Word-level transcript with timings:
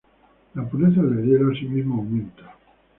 La 0.55 0.67
pureza 0.67 0.99
del 1.03 1.23
hielo 1.27 1.51
asimismo 1.51 1.93
aumenta. 1.97 2.55